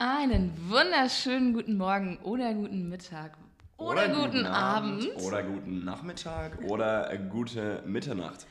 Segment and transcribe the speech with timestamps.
[0.00, 3.36] Einen wunderschönen guten Morgen oder guten Mittag
[3.78, 5.08] oder, guten, Abend.
[5.16, 8.46] Oder guten Nachmittag oder gute Mitternacht.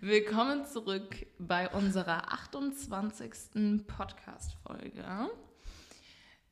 [0.00, 3.86] Willkommen zurück bei unserer 28.
[3.86, 5.04] Podcast-Folge.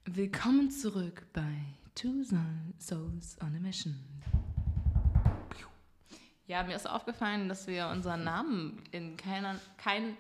[0.04, 1.64] Willkommen zurück bei
[1.96, 3.96] Two Souls on a Mission.
[6.46, 10.16] Ja, mir ist aufgefallen, dass wir unseren Namen in keiner, kein,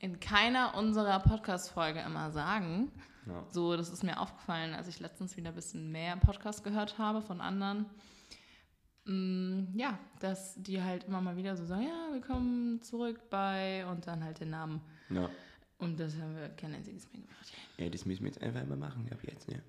[0.00, 2.90] in keiner unserer Podcast-Folge immer sagen.
[3.26, 3.44] Ja.
[3.50, 7.20] So, das ist mir aufgefallen, als ich letztens wieder ein bisschen mehr Podcast gehört habe
[7.20, 7.86] von anderen.
[9.04, 14.06] Mm, ja, dass die halt immer mal wieder so sagen, ja, willkommen zurück bei und
[14.06, 14.80] dann halt den Namen.
[15.10, 15.28] Ja.
[15.78, 17.52] Und das haben wir kein einziges mehr gemacht.
[17.76, 19.62] ja, das müssen wir jetzt einfach immer machen, ab jetzt, ne?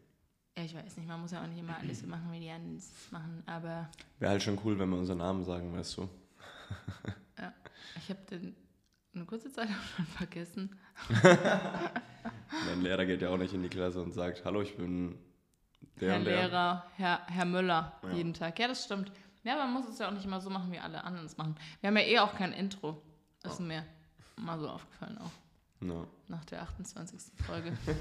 [0.58, 2.50] Ja, ich weiß nicht, man muss ja auch nicht immer alles so machen, wie die
[2.50, 3.90] anderen es machen, aber
[4.20, 6.10] Wäre halt schon cool, wenn wir unseren Namen sagen, weißt du.
[7.38, 7.54] ja,
[7.98, 8.56] ich habe den
[9.14, 10.80] eine kurze Zeit auch schon vergessen.
[12.66, 15.18] Mein Lehrer geht ja auch nicht in die Klasse und sagt, hallo, ich bin
[16.00, 16.36] der Herr und der.
[16.48, 18.12] Lehrer, Herr, Herr Müller, Ja.
[18.12, 18.58] jeden Tag.
[18.60, 19.12] Ja, das stimmt.
[19.44, 21.56] Ja, man muss es ja auch nicht immer so machen, wie alle anderen es machen.
[21.82, 23.02] Wir haben ja eh auch kein Intro.
[23.42, 23.86] Das ist mir
[24.36, 25.32] mal so aufgefallen auch.
[25.82, 26.06] Ja.
[26.28, 27.20] Nach der 28.
[27.46, 27.70] Folge.
[27.88, 27.96] ja,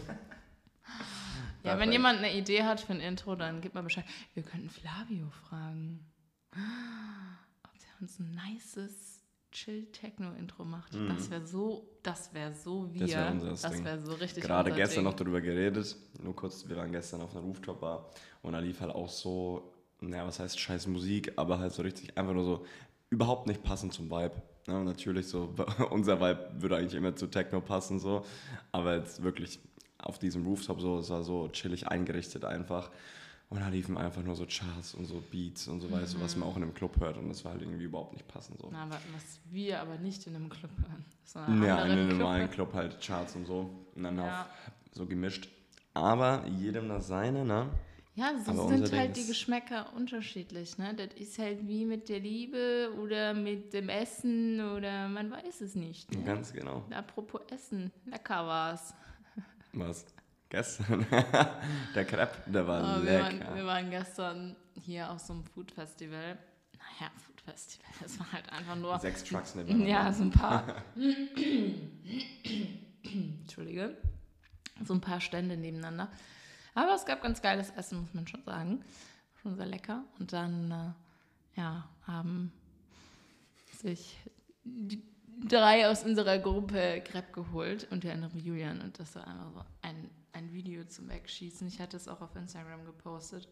[1.62, 1.80] Perfekt.
[1.80, 4.04] wenn jemand eine Idee hat für ein Intro, dann gib mal Bescheid.
[4.34, 6.04] Wir könnten Flavio fragen,
[6.52, 9.17] ob der uns ein nices
[9.58, 10.94] Chill-Techno-Intro macht.
[10.94, 11.08] Mhm.
[11.08, 13.00] Das wäre so, das wäre so wir.
[13.00, 15.04] Das wär unseres das wäre so richtig Gerade unser gestern Ding.
[15.04, 15.96] noch darüber geredet.
[16.22, 18.08] Nur kurz, wir waren gestern auf einer Rooftop-Bar
[18.42, 22.16] und da lief halt auch so, naja, was heißt scheiß Musik, aber halt so richtig
[22.16, 22.66] einfach nur so
[23.10, 24.40] überhaupt nicht passend zum Vibe.
[24.68, 24.78] Ne?
[24.78, 25.54] Und natürlich so,
[25.90, 28.24] unser Vibe würde eigentlich immer zu Techno passen, so,
[28.70, 29.58] aber jetzt wirklich
[29.98, 32.90] auf diesem Rooftop so, es war so chillig eingerichtet einfach.
[33.50, 36.36] Und da liefen einfach nur so Charts und so Beats und so, weißt du, was
[36.36, 37.16] man auch in einem Club hört.
[37.16, 38.68] Und das war halt irgendwie überhaupt nicht passend so.
[38.70, 41.04] Na, wa- was wir aber nicht in einem Club hören.
[41.24, 43.70] sondern Ja, in einem Club- normalen Club halt Charts und so.
[43.94, 44.46] Und dann Ja.
[44.92, 45.48] so gemischt.
[45.94, 47.68] Aber jedem das seine, ne?
[48.14, 50.76] Ja, so Aber sind halt die Geschmäcker unterschiedlich.
[50.76, 50.92] Ne?
[50.94, 55.74] Das ist halt wie mit der Liebe oder mit dem Essen oder man weiß es
[55.74, 56.12] nicht.
[56.14, 56.22] Ne?
[56.24, 56.84] Ganz genau.
[56.90, 58.92] Apropos Essen, lecker war's.
[59.72, 60.04] Was?
[60.50, 61.04] Gestern.
[61.94, 63.46] der Crepe, der war Oh, wir, lecker.
[63.46, 66.38] waren, wir waren gestern hier auf so einem Food Festival.
[66.78, 68.98] Naja, Food Festival, das war halt einfach nur.
[68.98, 69.88] Sechs Trucks nebeneinander.
[69.90, 70.64] Ja, so ein paar.
[73.02, 73.96] Entschuldige.
[74.84, 76.08] So ein paar Stände nebeneinander.
[76.74, 78.84] Aber es gab ganz geiles Essen, muss man schon sagen.
[79.42, 80.04] Schon sehr lecker.
[80.18, 82.52] Und dann, äh, ja, haben
[83.72, 84.16] sich
[84.64, 85.02] die
[85.48, 88.80] drei aus unserer Gruppe Crepe geholt, unter anderem Julian.
[88.80, 91.66] Und das war einfach so ein, ein Video zum Wegschießen.
[91.68, 93.48] Ich hatte es auch auf Instagram gepostet.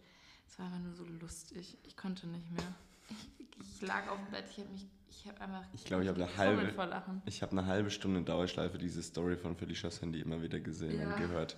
[0.48, 1.76] Es war einfach nur so lustig.
[1.84, 2.64] Ich konnte nicht mehr.
[3.08, 3.28] Ich,
[3.60, 6.22] ich lag auf dem Bett, ich habe mich, ich habe einfach Ich glaube, ich habe
[6.22, 7.22] eine halbe, vor Lachen.
[7.26, 11.08] ich habe eine halbe Stunde Dauerschleife diese Story von Felicias Handy immer wieder gesehen Ja.
[11.08, 11.56] und gehört.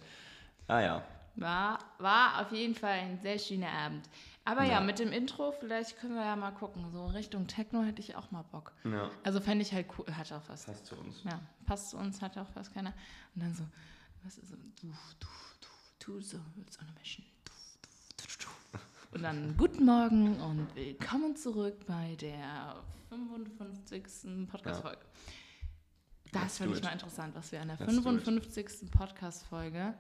[0.67, 1.05] Ah ja.
[1.37, 4.09] War, war auf jeden Fall ein sehr schöner Abend.
[4.45, 4.73] Aber ja.
[4.73, 4.81] Ja.
[4.81, 6.91] mit dem Intro, vielleicht können wir ja mal gucken.
[6.91, 8.73] So Richtung Techno hätte ich auch mal Bock.
[8.85, 9.11] Ja.
[9.23, 10.07] Also fände ich halt cool.
[10.17, 10.65] Hat auch was.
[10.65, 11.23] Passt zu uns.
[11.25, 12.93] Ja, passt zu uns, hat auch fast keiner.
[13.35, 13.63] Und dann so,
[14.25, 14.89] was ist so, du, du,
[15.21, 16.39] du, du, so,
[16.71, 17.25] so eine Mission.
[17.45, 17.53] Du,
[17.83, 19.15] du, du, du.
[19.17, 24.49] Und dann guten Morgen und willkommen zurück bei der 55.
[24.49, 25.01] Podcast-Folge.
[26.33, 28.23] Das Let's finde ich mal interessant, was wir an der Let's do it.
[28.23, 28.91] 55.
[28.91, 29.95] Podcast-Folge,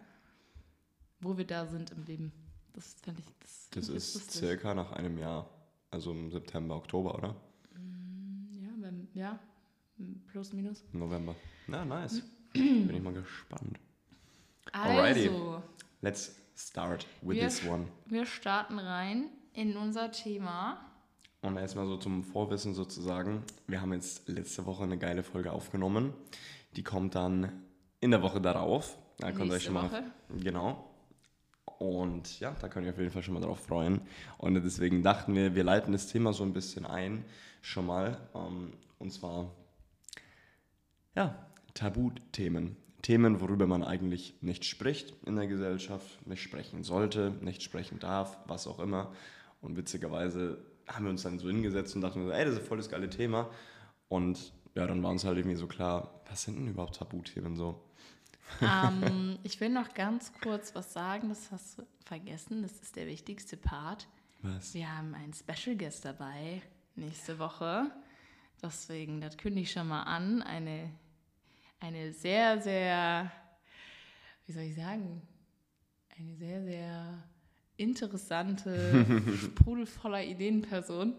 [1.20, 2.32] wo wir da sind im Leben.
[2.74, 4.34] Das fände ich, das, Das ist lustig.
[4.34, 5.48] circa nach einem Jahr.
[5.90, 7.34] Also im September, Oktober, oder?
[8.60, 9.38] Ja, beim, ja,
[10.26, 10.84] plus, minus.
[10.92, 11.34] November.
[11.66, 12.22] Na, nice.
[12.52, 13.78] Bin ich mal gespannt.
[14.72, 15.28] Alrighty.
[15.28, 15.62] Also,
[16.00, 17.86] Let's start with Wir- this one.
[18.06, 20.80] Wir starten rein in unser Thema.
[21.40, 23.42] Und erstmal so zum Vorwissen sozusagen.
[23.66, 26.12] Wir haben jetzt letzte Woche eine geile Folge aufgenommen.
[26.76, 27.62] Die kommt dann
[28.00, 28.96] in der Woche darauf.
[29.18, 29.90] Da könnt ihr euch schon mal.
[29.90, 30.04] Woche.
[30.42, 30.84] Genau.
[31.78, 34.00] Und ja, da könnt ihr auf jeden Fall schon mal drauf freuen.
[34.38, 37.24] Und deswegen dachten wir, wir leiten das Thema so ein bisschen ein,
[37.62, 38.18] schon mal.
[38.34, 39.52] Ähm, und zwar,
[41.14, 42.76] ja, Tabuthemen.
[43.02, 48.38] Themen, worüber man eigentlich nicht spricht in der Gesellschaft, nicht sprechen sollte, nicht sprechen darf,
[48.46, 49.12] was auch immer.
[49.60, 50.58] Und witzigerweise
[50.88, 53.08] haben wir uns dann so hingesetzt und dachten, so, ey, das ist voll das geile
[53.08, 53.50] Thema.
[54.08, 57.82] Und ja, dann war uns halt irgendwie so klar, was sind denn überhaupt Tabuthemen so?
[58.60, 62.62] ähm, ich will noch ganz kurz was sagen, das hast du vergessen.
[62.62, 64.08] Das ist der wichtigste Part.
[64.42, 64.74] Was?
[64.74, 66.62] Wir haben einen Special Guest dabei
[66.96, 67.90] nächste Woche.
[68.62, 70.42] Deswegen, das kündige ich schon mal an.
[70.42, 70.90] Eine,
[71.80, 73.30] eine sehr, sehr,
[74.46, 75.22] wie soll ich sagen,
[76.18, 77.22] eine sehr, sehr
[77.76, 79.06] interessante,
[79.42, 81.14] sprudelvoller Ideenperson.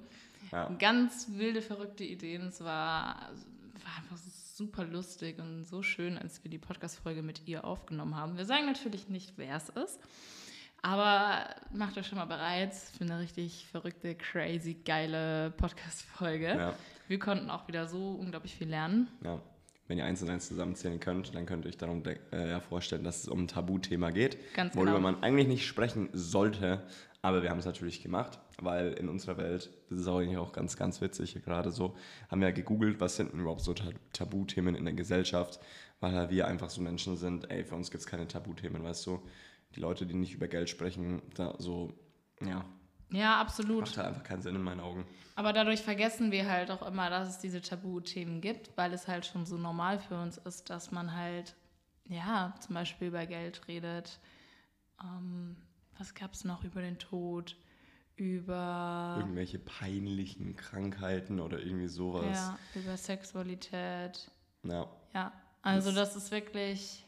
[0.51, 0.69] Ja.
[0.79, 2.47] Ganz wilde, verrückte Ideen.
[2.47, 3.15] Es war,
[3.83, 8.37] war einfach super lustig und so schön, als wir die Podcast-Folge mit ihr aufgenommen haben.
[8.37, 9.99] Wir sagen natürlich nicht, wer es ist,
[10.81, 16.47] aber macht euch schon mal bereit für eine richtig verrückte, crazy, geile Podcast-Folge.
[16.47, 16.73] Ja.
[17.07, 19.07] Wir konnten auch wieder so unglaublich viel lernen.
[19.23, 19.41] Ja.
[19.89, 23.03] Wenn ihr eins und eins zusammenzählen könnt, dann könnt ihr euch darum äh, ja, vorstellen,
[23.03, 25.11] dass es um ein Tabuthema geht, Ganz worüber genau.
[25.11, 26.83] man eigentlich nicht sprechen sollte,
[27.23, 30.53] aber wir haben es natürlich gemacht, weil in unserer Welt, das ist auch eigentlich auch
[30.53, 31.95] ganz, ganz witzig gerade so,
[32.29, 33.73] haben wir gegoogelt, was sind denn überhaupt so
[34.13, 35.59] Tabuthemen in der Gesellschaft,
[35.99, 39.19] weil wir einfach so Menschen sind, ey, für uns gibt es keine Tabuthemen, weißt du.
[39.75, 41.93] Die Leute, die nicht über Geld sprechen, da so,
[42.45, 42.63] ja.
[43.11, 43.81] Ja, absolut.
[43.81, 45.05] Macht halt einfach keinen Sinn in meinen Augen.
[45.35, 49.25] Aber dadurch vergessen wir halt auch immer, dass es diese Tabuthemen gibt, weil es halt
[49.25, 51.55] schon so normal für uns ist, dass man halt,
[52.09, 54.19] ja, zum Beispiel über Geld redet.
[55.01, 55.55] Ähm,
[55.97, 57.55] was gab es noch über den Tod?
[58.15, 59.15] Über.
[59.17, 62.25] Irgendwelche peinlichen Krankheiten oder irgendwie sowas.
[62.35, 64.29] Ja, über Sexualität.
[64.63, 64.89] Ja.
[65.13, 65.31] Ja,
[65.61, 67.05] also das, das ist wirklich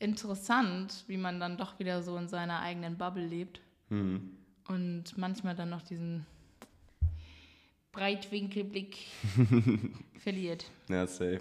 [0.00, 3.60] interessant, wie man dann doch wieder so in seiner eigenen Bubble lebt.
[3.88, 4.30] Mhm.
[4.68, 6.26] Und manchmal dann noch diesen
[7.92, 8.96] Breitwinkelblick
[10.18, 10.64] verliert.
[10.88, 11.40] Ja, safe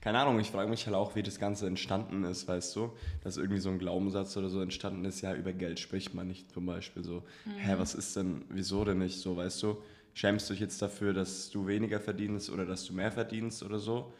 [0.00, 2.92] keine Ahnung, ich frage mich halt auch, wie das Ganze entstanden ist, weißt du?
[3.22, 6.50] Dass irgendwie so ein Glaubenssatz oder so entstanden ist, ja, über Geld spricht man nicht
[6.50, 7.22] zum Beispiel so.
[7.44, 7.58] Mhm.
[7.58, 9.82] Hä, was ist denn, wieso denn nicht so, weißt du?
[10.14, 13.78] Schämst du dich jetzt dafür, dass du weniger verdienst oder dass du mehr verdienst oder
[13.78, 14.12] so?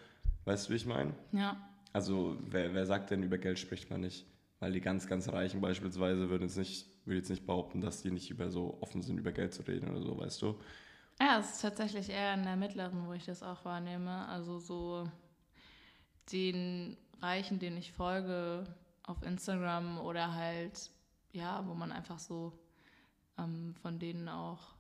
[0.45, 1.15] Weißt du, wie ich meine?
[1.33, 1.57] Ja.
[1.93, 4.27] Also, wer, wer sagt denn, über Geld spricht man nicht?
[4.61, 8.11] Weil die ganz, ganz Reichen beispielsweise würden jetzt nicht, würde jetzt nicht behaupten, dass die
[8.11, 10.61] nicht über so offen sind, über Geld zu reden oder so, weißt du?
[11.19, 14.29] Ja, es ist tatsächlich eher in der mittleren, wo ich das auch wahrnehme.
[14.29, 15.11] Also so
[16.31, 18.65] den Reichen, denen ich folge
[19.03, 20.91] auf Instagram oder halt,
[21.33, 22.53] ja, wo man einfach so
[23.39, 24.75] ähm, von denen auch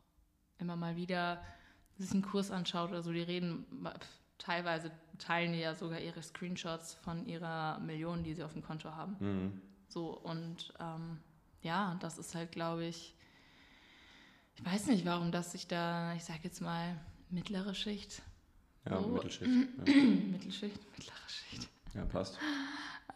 [0.59, 1.43] immer mal wieder
[1.97, 3.67] sich einen Kurs anschaut oder so, die reden,
[4.39, 8.91] teilweise teilen die ja sogar ihre Screenshots von ihrer Million, die sie auf dem Konto
[8.91, 9.17] haben.
[9.21, 9.63] Mhm.
[9.91, 11.19] So, und ähm,
[11.63, 13.15] ja, das ist halt, glaube ich,
[14.57, 16.99] ich weiß nicht, warum das sich da, ich sag jetzt mal,
[17.29, 18.23] mittlere Schicht
[18.89, 19.51] ja, so, Mittelschicht.
[19.87, 19.95] Ja.
[20.33, 21.69] Mittelschicht, mittlere Schicht.
[21.95, 22.39] Ja, passt.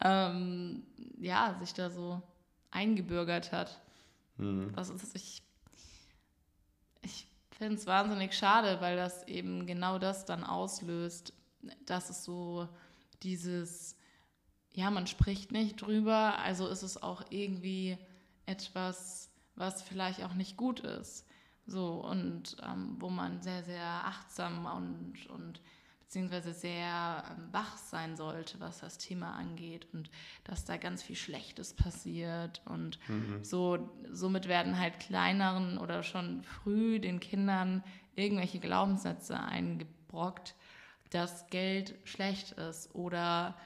[0.00, 0.82] Ähm,
[1.18, 2.20] ja, sich da so
[2.70, 3.80] eingebürgert hat.
[4.36, 4.70] Mhm.
[4.74, 5.42] Was ist ich
[7.02, 11.32] ich finde es wahnsinnig schade, weil das eben genau das dann auslöst,
[11.86, 12.68] dass es so
[13.22, 13.96] dieses,
[14.74, 17.96] ja, man spricht nicht drüber, also ist es auch irgendwie
[18.44, 21.26] etwas, was vielleicht auch nicht gut ist.
[21.66, 25.60] So, und ähm, wo man sehr, sehr achtsam und, und
[26.00, 30.10] beziehungsweise sehr ähm, wach sein sollte, was das Thema angeht und
[30.42, 33.42] dass da ganz viel Schlechtes passiert und mhm.
[33.42, 37.82] so somit werden halt kleineren oder schon früh den Kindern
[38.14, 40.54] irgendwelche Glaubenssätze eingebrockt,
[41.10, 43.56] dass Geld schlecht ist oder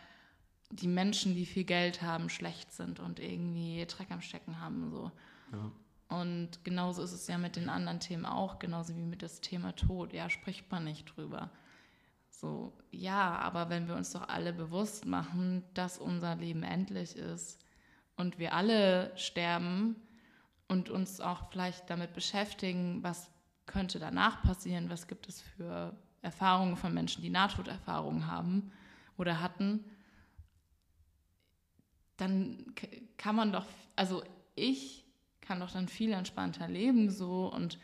[0.71, 5.11] die Menschen, die viel Geld haben, schlecht sind und irgendwie Dreck am Stecken haben so.
[5.53, 5.71] Ja.
[6.09, 9.73] Und genauso ist es ja mit den anderen Themen auch, genauso wie mit das Thema
[9.77, 10.13] Tod.
[10.13, 11.51] Ja, spricht man nicht drüber.
[12.31, 17.59] So, ja, aber wenn wir uns doch alle bewusst machen, dass unser Leben endlich ist
[18.17, 19.97] und wir alle sterben
[20.69, 23.31] und uns auch vielleicht damit beschäftigen, was
[23.67, 28.71] könnte danach passieren, was gibt es für Erfahrungen von Menschen, die Nahtoderfahrungen haben
[29.17, 29.85] oder hatten,
[32.19, 32.75] dann
[33.17, 33.65] kann man doch,
[33.97, 34.23] also
[34.55, 35.05] ich
[35.41, 37.79] kann doch dann viel entspannter leben so und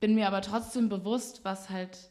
[0.00, 2.10] bin mir aber trotzdem bewusst, was halt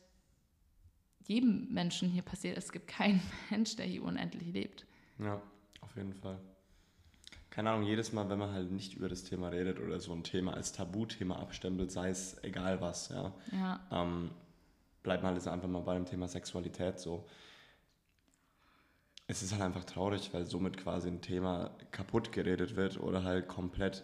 [1.25, 2.57] jedem Menschen hier passiert.
[2.57, 4.85] Es gibt keinen Mensch, der hier unendlich lebt.
[5.19, 5.41] Ja,
[5.81, 6.39] auf jeden Fall.
[7.49, 10.23] Keine Ahnung, jedes Mal, wenn man halt nicht über das Thema redet oder so ein
[10.23, 13.79] Thema als Tabuthema abstempelt, sei es egal was, ja, ja.
[13.91, 14.31] Ähm,
[15.03, 17.27] bleibt man halt einfach mal bei dem Thema Sexualität so
[19.33, 23.47] es ist halt einfach traurig, weil somit quasi ein Thema kaputt geredet wird oder halt
[23.47, 24.03] komplett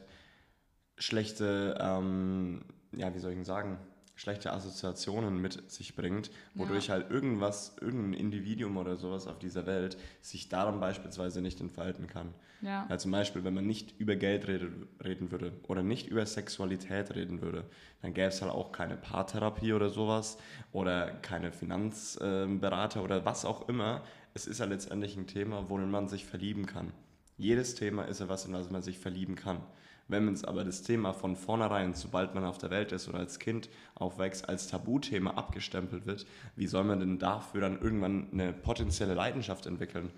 [0.98, 3.78] schlechte, ähm, ja, wie soll ich denn sagen,
[4.16, 6.96] schlechte Assoziationen mit sich bringt, wodurch ja.
[6.96, 12.34] halt irgendwas, irgendein Individuum oder sowas auf dieser Welt sich daran beispielsweise nicht entfalten kann.
[12.62, 12.86] Ja.
[12.90, 17.16] Also zum Beispiel, wenn man nicht über Geld redet, reden würde oder nicht über Sexualität
[17.16, 17.64] reden würde,
[18.02, 20.38] dann gäbe es halt auch keine Paartherapie oder sowas
[20.74, 25.92] oder keine Finanzberater äh, oder was auch immer, es ist ja letztendlich ein Thema, worin
[25.92, 26.92] man sich verlieben kann.
[27.38, 29.62] Jedes Thema ist ja was, in was man sich verlieben kann.
[30.10, 33.20] Wenn man es aber das Thema von vornherein, sobald man auf der Welt ist oder
[33.20, 38.52] als Kind aufwächst, als Tabuthema abgestempelt wird, wie soll man denn dafür dann irgendwann eine
[38.52, 40.12] potenzielle Leidenschaft entwickeln?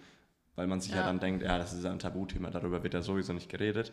[0.56, 3.02] Weil man sich ja, ja dann denkt, ja, das ist ein Tabuthema, darüber wird ja
[3.02, 3.92] sowieso nicht geredet.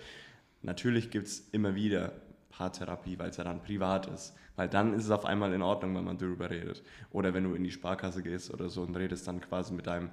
[0.62, 2.12] Natürlich gibt es immer wieder
[2.50, 4.34] Paartherapie, weil es ja dann privat ist.
[4.56, 6.82] Weil dann ist es auf einmal in Ordnung, wenn man darüber redet.
[7.10, 10.10] Oder wenn du in die Sparkasse gehst oder so und redest dann quasi mit deinem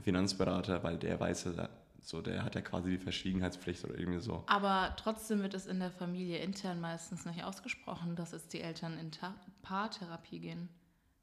[0.00, 1.68] Finanzberater, weil der weiß ja,
[2.02, 4.44] so, der hat ja quasi die Verschwiegenheitspflicht oder irgendwie so.
[4.46, 8.96] Aber trotzdem wird es in der Familie intern meistens nicht ausgesprochen, dass jetzt die Eltern
[8.98, 10.68] in Ta Paartherapie gehen.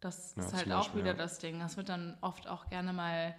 [0.01, 1.17] Das Ja, ist halt auch Beispiel, wieder ja.
[1.17, 1.59] das Ding.
[1.59, 3.33] Das wird dann oft auch gerne mal,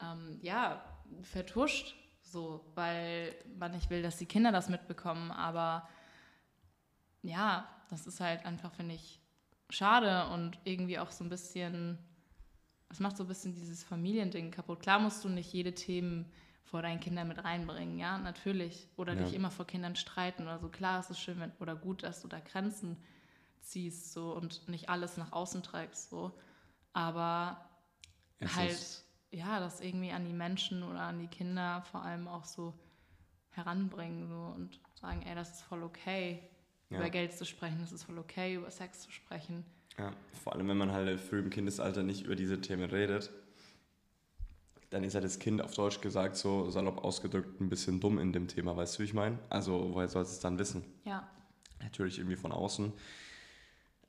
[0.00, 0.84] ähm, ja,
[1.22, 5.32] vertuscht, so, weil man nicht will, dass die Kinder das mitbekommen.
[5.32, 5.88] Aber
[7.22, 9.20] ja, das ist halt einfach, finde ich,
[9.68, 11.98] schade und irgendwie auch so ein bisschen,
[12.88, 14.80] das macht so ein bisschen dieses Familiending kaputt.
[14.80, 16.30] Klar musst du nicht jede Themen
[16.64, 18.88] vor deinen Kindern mit reinbringen, ja, natürlich.
[18.96, 19.24] Oder Ja.
[19.24, 20.68] dich immer vor Kindern streiten oder so.
[20.68, 22.96] Klar ist es schön wenn, oder gut, dass du da Grenzen
[23.60, 26.32] ziehst so und nicht alles nach außen trägst so.
[26.92, 27.68] Aber
[28.38, 32.44] Es halt, ja, das irgendwie an die Menschen oder an die Kinder vor allem auch
[32.44, 32.74] so
[33.50, 36.48] heranbringen so und sagen, ey, das ist voll okay,
[36.90, 36.98] Ja.
[36.98, 39.64] über Geld zu sprechen, das ist voll okay, über Sex zu sprechen.
[39.98, 43.30] Ja, vor allem, wenn man halt früh im Kindesalter nicht über diese Themen redet,
[44.90, 48.32] dann ist ja das Kind auf Deutsch gesagt so salopp ausgedrückt ein bisschen dumm in
[48.32, 49.38] dem Thema, weißt du, wie ich meine?
[49.48, 50.84] Also, woher soll es es dann wissen?
[51.04, 51.28] Ja,
[51.82, 52.92] Natürlich irgendwie von außen.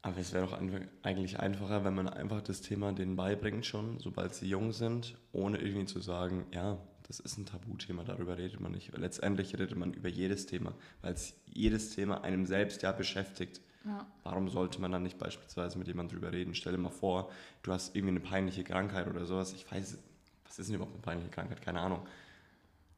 [0.01, 0.59] Aber es wäre doch
[1.03, 5.59] eigentlich einfacher, wenn man einfach das Thema denen beibringt schon, sobald sie jung sind, ohne
[5.59, 6.79] irgendwie zu sagen, ja,
[7.11, 8.97] das ist ein Tabuthema, darüber redet man nicht.
[8.97, 13.59] Letztendlich redet man über jedes Thema, weil es jedes Thema einem selbst ja beschäftigt.
[13.83, 14.07] ja.
[14.23, 16.55] Warum sollte man dann nicht beispielsweise mit jemandem drüber reden?
[16.55, 17.29] Stell dir mal vor,
[17.63, 19.51] du hast irgendwie eine peinliche Krankheit oder sowas.
[19.51, 19.97] Ich weiß,
[20.45, 21.61] was ist denn überhaupt eine peinliche Krankheit?
[21.61, 22.07] Keine Ahnung.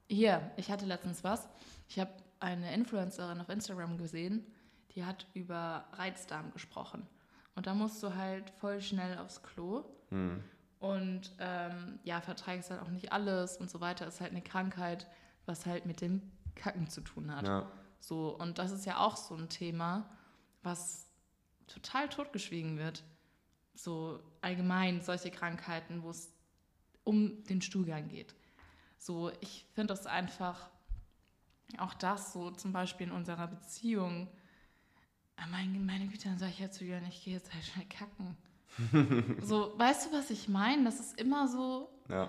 [0.07, 1.49] Hier, ich hatte letztens was.
[1.89, 4.45] Ich habe eine Influencerin auf Instagram gesehen,
[4.93, 7.07] die hat über Reizdarm gesprochen.
[7.55, 9.85] Und da musst du halt voll schnell aufs Klo.
[10.09, 10.43] Hm.
[10.83, 14.05] Und ähm, ja, verträgst halt auch nicht alles und so weiter.
[14.05, 15.07] Ist halt eine Krankheit,
[15.45, 16.21] was halt mit dem
[16.55, 17.47] Kacken zu tun hat.
[17.47, 17.71] Ja,
[18.01, 20.09] So, und das ist ja auch so ein Thema,
[20.61, 21.07] was
[21.67, 23.01] total totgeschwiegen wird.
[23.75, 26.33] So allgemein solche Krankheiten, wo es
[27.05, 28.35] um den Stuhlgang geht.
[28.97, 30.69] So, ich finde das einfach,
[31.77, 34.27] auch das so zum Beispiel in unserer Beziehung.
[35.37, 37.85] Ah, Meine, meine Güte, dann sag ich ja zu Jörn, ich gehe jetzt halt schnell
[37.85, 38.37] kacken.
[39.41, 40.83] so, weißt du, was ich meine?
[40.85, 42.27] Das ist immer so, ja,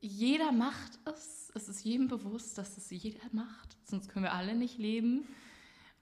[0.00, 1.50] jeder macht es.
[1.54, 3.76] Es ist jedem bewusst, dass es jeder macht.
[3.84, 5.26] Sonst können wir alle nicht leben.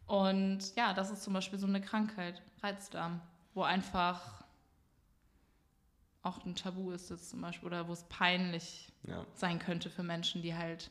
[0.06, 3.20] Und ja, das ist zum Beispiel so eine Krankheit, Reizdarm,
[3.54, 4.42] wo einfach
[6.22, 9.24] auch ein Tabu ist jetzt zum Beispiel oder wo es peinlich ja.
[9.34, 10.90] sein könnte für Menschen, die halt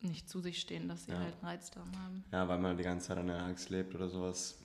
[0.00, 1.18] nicht zu sich stehen, dass sie Ja.
[1.18, 2.24] halt einen Reizdarm haben.
[2.32, 4.58] Ja, weil man die ganze Zeit an der Angst lebt oder sowas,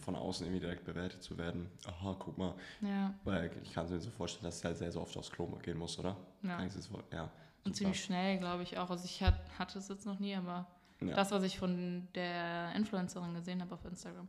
[0.00, 1.70] von außen irgendwie direkt bewertet zu werden.
[1.86, 2.54] Aha, guck mal.
[2.80, 5.30] Ja, Weil ich kann es mir so vorstellen, dass du halt sehr, sehr oft aufs
[5.30, 6.16] Klo gehen musst, oder?
[6.42, 6.64] ja.
[6.64, 7.30] Ich vor- ja.
[7.64, 8.90] Und ziemlich schnell, glaube ich auch.
[8.90, 10.66] Also ich hat, hatte es jetzt noch nie, aber
[11.00, 11.14] Ja.
[11.14, 14.28] das, was ich von der Influencerin gesehen habe auf Instagram.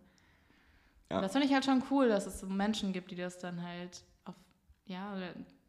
[1.12, 1.22] Ja.
[1.22, 4.04] Das finde ich halt schon cool, dass es so Menschen gibt, die das dann halt
[4.26, 4.36] auf,
[4.86, 5.16] ja,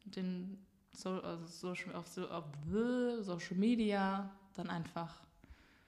[0.05, 0.59] den
[0.93, 2.45] so, also Social, auf, auf
[3.21, 5.23] Social Media dann einfach,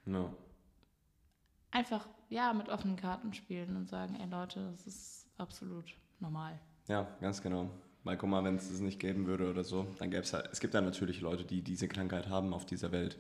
[0.07, 0.31] Ja.
[1.71, 5.85] einfach, ja, mit offenen Karten spielen und sagen, ey Leute, das ist absolut
[6.21, 6.59] normal.
[6.89, 7.71] Ja, ganz genau.
[8.05, 10.49] Weil guck mal, wenn es das nicht geben würde oder so, dann gäbe es halt,
[10.53, 13.19] es gibt ja natürlich Leute, die diese Krankheit haben auf dieser Welt.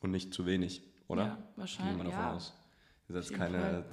[0.00, 1.22] Und nicht zu wenig, oder?
[1.22, 2.34] Ja, Gehen wir wahrscheinlich, davon ja.
[2.34, 2.54] aus.
[3.08, 3.84] Das ist jetzt keine,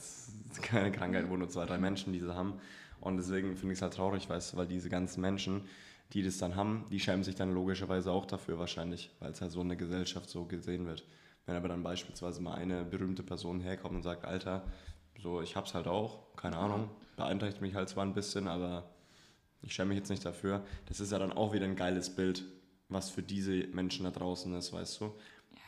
[0.61, 2.59] keine Krankheit, wo nur zwei, drei Menschen diese haben.
[2.99, 5.67] Und deswegen finde ich es halt traurig, weißt du, weil diese ganzen Menschen,
[6.13, 9.51] die das dann haben, die schämen sich dann logischerweise auch dafür wahrscheinlich, weil es halt
[9.51, 11.05] so in der Gesellschaft so gesehen wird.
[11.45, 14.63] Wenn aber dann beispielsweise mal eine berühmte Person herkommt und sagt, Alter,
[15.21, 18.89] so ich hab's halt auch, keine Ahnung, beeinträchtigt mich halt zwar ein bisschen, aber
[19.61, 20.63] ich schäme mich jetzt nicht dafür.
[20.87, 22.43] Das ist ja dann auch wieder ein geiles Bild,
[22.89, 25.13] was für diese Menschen da draußen ist, weißt du.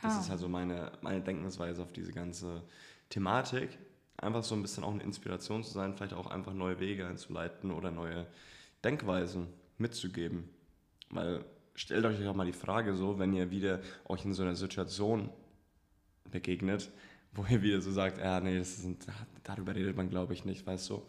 [0.01, 0.19] Das Ja.
[0.21, 2.63] ist halt so meine, meine Denkensweise auf diese ganze
[3.09, 3.77] Thematik.
[4.17, 7.71] Einfach so ein bisschen auch eine Inspiration zu sein, vielleicht auch einfach neue Wege einzuleiten
[7.71, 8.27] oder neue
[8.83, 10.49] Denkweisen mitzugeben.
[11.09, 14.55] Weil stellt euch auch mal die Frage so, wenn ihr wieder euch in so einer
[14.55, 15.29] Situation
[16.35, 16.91] begegnet,
[17.33, 19.07] wo ihr wieder so sagt, ja, nee, das ist,
[19.43, 21.01] darüber redet man glaube ich nicht, weißt du.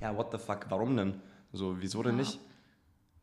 [0.00, 1.20] Ja, what the fuck, warum denn?
[1.52, 2.22] So, wieso denn Ja.
[2.22, 2.38] nicht?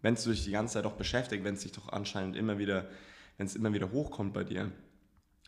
[0.01, 2.89] Wenn es dich die ganze Zeit auch beschäftigt, wenn es dich doch anscheinend immer wieder,
[3.37, 4.71] wenn es immer wieder hochkommt bei dir,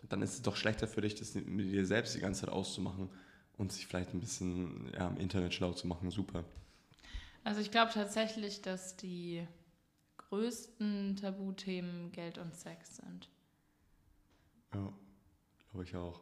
[0.10, 3.10] dann ist es doch schlechter für dich, das mit dir selbst die ganze Zeit auszumachen
[3.57, 6.10] und sich vielleicht ein bisschen ja, im Internet schlau zu machen.
[6.12, 6.43] Super.
[7.43, 9.48] Also ich glaube tatsächlich, dass die
[10.17, 13.29] größten Tabuthemen Geld und Sex sind.
[14.74, 14.91] Ja,
[15.71, 16.21] glaube ich auch.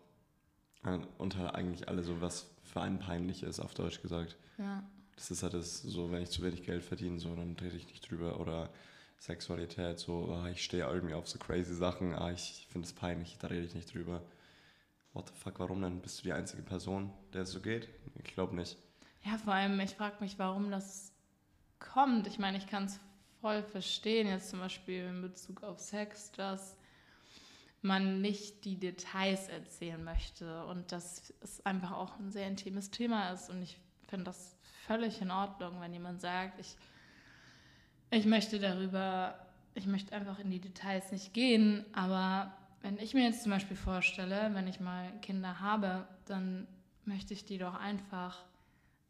[1.18, 4.38] Und halt eigentlich alle so, was für einen peinlich ist, auf Deutsch gesagt.
[4.58, 4.84] Ja.
[5.16, 7.88] Das ist halt das, so, wenn ich zu wenig Geld verdiene, so, dann rede ich
[7.88, 8.40] nicht drüber.
[8.40, 8.70] Oder
[9.18, 13.38] Sexualität, so, ah, ich stehe irgendwie auf so crazy Sachen, ah, ich finde es peinlich,
[13.38, 14.22] da rede ich nicht drüber.
[15.12, 16.00] what the fuck, warum denn?
[16.00, 17.90] Bist du die einzige Person, der es so geht?
[18.24, 18.78] Ich glaube nicht.
[19.26, 21.12] Ja, vor allem, ich frage mich, warum das
[21.80, 22.28] kommt.
[22.28, 23.00] Ich meine, ich kann es
[23.42, 26.78] voll verstehen, jetzt zum Beispiel in Bezug auf Sex, dass
[27.82, 33.32] man nicht die Details erzählen möchte und dass es einfach auch ein sehr intimes Thema
[33.32, 33.50] ist.
[33.50, 34.56] Und ich finde das
[34.86, 36.76] völlig in Ordnung, wenn jemand sagt, ich,
[38.12, 39.40] ich möchte darüber,
[39.76, 43.78] ich möchte einfach in die Details nicht gehen, aber wenn ich mir jetzt zum Beispiel
[43.78, 46.68] vorstelle, wenn ich mal Kinder habe, dann
[47.06, 48.38] möchte ich die doch einfach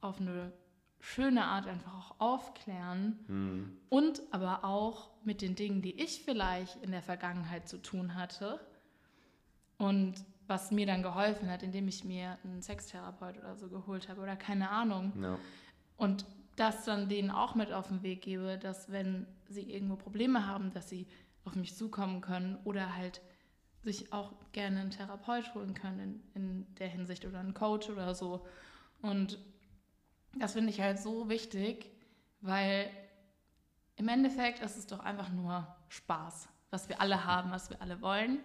[0.01, 0.51] auf eine
[0.99, 3.77] schöne Art einfach auch aufklären Hm.
[3.89, 8.59] und aber auch mit den Dingen, die ich vielleicht in der Vergangenheit zu tun hatte
[9.77, 10.15] und
[10.47, 14.35] was mir dann geholfen hat, indem ich mir einen Sextherapeut oder so geholt habe oder
[14.35, 15.13] keine Ahnung.
[15.21, 15.37] Ja.
[15.95, 16.25] Und
[16.55, 20.73] das dann denen auch mit auf den Weg gebe, dass wenn sie irgendwo Probleme haben,
[20.73, 21.07] dass sie
[21.45, 23.21] auf mich zukommen können oder halt
[23.83, 28.13] sich auch gerne einen Therapeut holen können in, in der Hinsicht oder einen Coach oder
[28.13, 28.45] so.
[29.01, 29.39] Und
[30.35, 31.89] das finde ich halt so wichtig,
[32.41, 32.89] weil
[33.95, 38.01] im Endeffekt ist es doch einfach nur Spaß, was wir alle haben, was wir alle
[38.01, 38.39] wollen.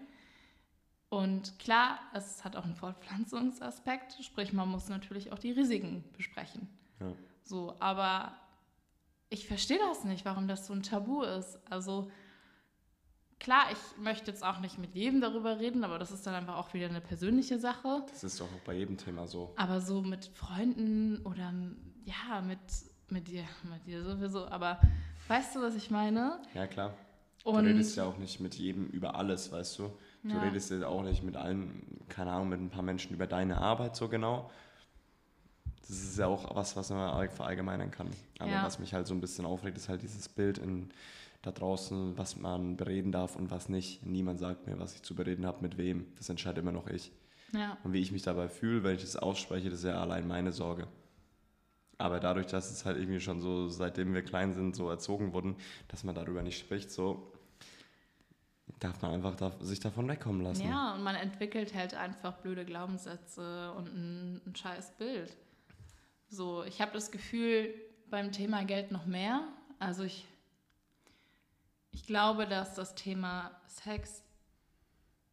[1.11, 6.69] Und klar, es hat auch einen Fortpflanzungsaspekt, sprich, man muss natürlich auch die Risiken besprechen.
[6.99, 7.13] Ja.
[7.43, 8.35] So, aber
[9.29, 11.59] ich verstehe das nicht, warum das so ein Tabu ist.
[11.71, 12.11] Also
[13.45, 16.57] klar, ich möchte jetzt auch nicht mit jedem darüber reden, aber das ist dann einfach
[16.57, 18.03] auch wieder eine persönliche Sache.
[18.11, 19.53] Das ist doch auch bei jedem Thema so.
[19.57, 21.53] Aber so mit Freunden oder
[22.05, 22.59] ja, mit,
[23.11, 24.49] mit dir, mit dir sowieso.
[24.49, 24.81] Aber
[25.29, 26.41] weißt du, was ich meine?
[26.55, 26.95] Ja, klar.
[27.45, 29.93] Und du redest ja auch nicht mit jedem über alles, weißt du?
[30.23, 30.41] Du Ja.
[30.41, 33.95] redest ja auch nicht mit allen, keine Ahnung, mit ein paar Menschen über deine Arbeit
[33.95, 34.51] so genau.
[35.83, 38.09] Das ist ja auch was, was man all- verallgemeinern kann.
[38.39, 38.65] Aber Ja.
[38.65, 40.89] was mich halt so ein bisschen aufregt, ist halt dieses Bild in,
[41.45, 44.05] da draußen, was man bereden darf und was nicht.
[44.07, 46.07] Niemand sagt mir, was ich zu bereden habe, mit wem.
[46.17, 47.13] Das entscheidet immer noch ich.
[47.53, 50.27] ja, Und wie ich mich dabei fühle, wenn ich das ausspreche, das ist ja allein
[50.27, 50.89] meine Sorge.
[51.99, 55.57] Aber dadurch, dass es halt irgendwie schon so, seitdem wir klein sind, so erzogen wurden,
[55.89, 57.33] dass man darüber nicht spricht, so
[58.81, 60.67] darf man einfach da, sich davon wegkommen lassen.
[60.67, 65.37] ja, und man entwickelt halt einfach blöde Glaubenssätze und ein, ein scheiß Bild.
[66.29, 67.75] So, ich habe das Gefühl,
[68.11, 69.47] beim Thema Geld noch mehr.
[69.79, 70.27] Also ich,
[71.95, 74.23] ich glaube, dass das Thema Sex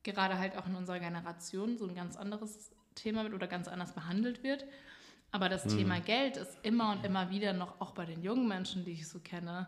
[0.04, 3.94] gerade halt auch in unserer Generation so ein ganz anderes Thema wird oder ganz anders
[3.94, 4.66] behandelt wird.
[5.32, 8.84] Aber das Thema Geld ist immer und immer wieder noch, auch bei den jungen Menschen,
[8.84, 9.68] die ich so kenne,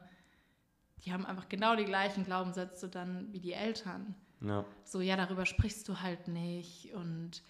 [1.05, 4.13] die haben einfach genau die gleichen Glaubenssätze dann wie die Eltern.
[4.41, 4.65] Ja.
[4.83, 7.43] So, ja, darüber sprichst du halt nicht und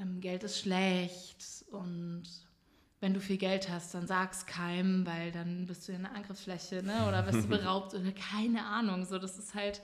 [0.00, 2.24] ähm, Geld ist schlecht und
[3.04, 6.82] wenn du viel Geld hast, dann sag's keinem, weil dann bist du in einer Angriffsfläche,
[6.82, 7.06] ne?
[7.06, 9.04] Oder wirst du beraubt oder keine Ahnung.
[9.04, 9.82] So, das ist halt,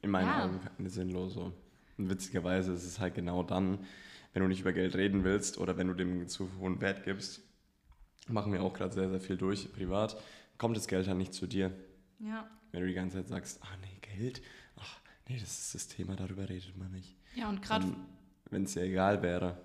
[0.00, 0.44] In meinen Ja.
[0.44, 1.52] Augen sinnlos so.
[1.98, 3.84] Und witzigerweise ist es halt genau dann,
[4.32, 7.42] wenn du nicht über Geld reden willst oder wenn du dem zu hohen Wert gibst,
[8.26, 10.16] machen wir auch gerade sehr, sehr viel durch, privat,
[10.56, 11.72] kommt das Geld dann nicht zu dir.
[12.20, 12.48] ja.
[12.70, 14.40] Wenn du die ganze Zeit sagst, ah nee, Geld,
[14.76, 17.18] ach nee, das ist das Thema, darüber redet man nicht.
[17.34, 17.86] Ja, und gerade
[18.48, 19.60] Wenn es dir egal wäre,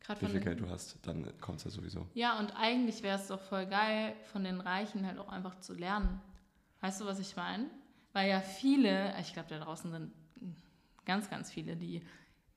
[0.00, 2.06] gerade wie viel Geld du hast, dann kommt es ja sowieso.
[2.14, 5.74] Ja, und eigentlich wäre es doch voll geil, von den Reichen halt auch einfach zu
[5.74, 6.20] lernen.
[6.80, 7.70] Weißt du, was ich meine?
[8.12, 10.12] Weil ja viele, ich glaube, da draußen sind
[11.04, 12.02] ganz, ganz viele, die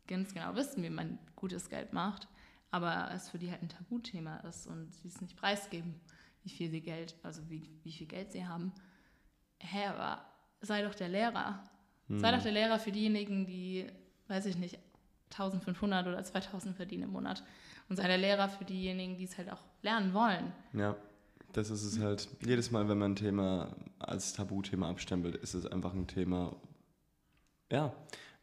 [0.07, 2.27] ganz genau wissen, wie man gutes Geld macht,
[2.69, 5.99] aber es für die halt ein Tabuthema ist und sie es nicht preisgeben,
[6.43, 8.73] wie viel sie Geld, also wie, wie viel Geld sie haben.
[9.59, 10.25] Hä, aber
[10.61, 11.63] sei doch der Lehrer.
[12.09, 13.87] Sei doch der Lehrer für diejenigen, die,
[14.27, 14.77] weiß ich nicht,
[15.31, 17.43] 1500 oder 2000 verdienen im Monat.
[17.89, 20.51] Und sei der Lehrer für diejenigen, die es halt auch lernen wollen.
[20.73, 20.95] Ja,
[21.53, 22.29] das ist es halt.
[22.45, 26.55] Jedes Mal, wenn man ein Thema als Tabuthema abstempelt, ist es einfach ein Thema,
[27.71, 27.93] ja,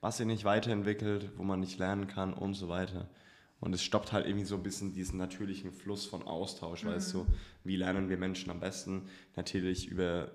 [0.01, 3.09] was sich nicht weiterentwickelt, wo man nicht lernen kann und so weiter.
[3.61, 7.27] Und es stoppt halt irgendwie so ein bisschen diesen natürlichen Fluss von Austausch, weißt du?
[7.65, 9.09] Wie lernen wir Menschen am besten?
[9.35, 10.31] Natürlich über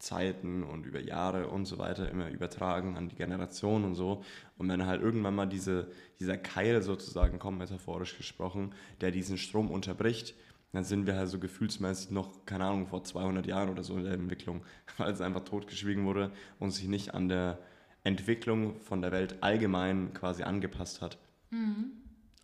[0.00, 4.24] Zeiten und über Jahre und so weiter immer übertragen an die Generation und so.
[4.58, 9.70] Und wenn halt irgendwann mal diese, dieser Keil sozusagen kommt, metaphorisch gesprochen, der diesen Strom
[9.70, 10.34] unterbricht,
[10.72, 14.04] dann sind wir halt so gefühlsmäßig noch, keine Ahnung, vor 200 Jahren oder so in
[14.04, 14.62] der Entwicklung,
[14.96, 17.58] weil es einfach totgeschwiegen wurde und sich nicht an der
[18.02, 21.18] Entwicklung von der Welt allgemein quasi angepasst hat.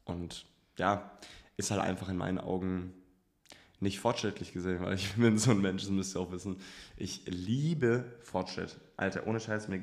[0.04, 1.10] Und ja,
[1.56, 2.92] ist halt einfach in meinen Augen
[3.80, 6.56] nicht fortschrittlich gesehen, weil ich bin so ein Mensch, das müsst ihr auch wissen.
[6.96, 8.78] Ich liebe Fortschritt.
[8.96, 9.82] Alter, ohne Scheiß, mir,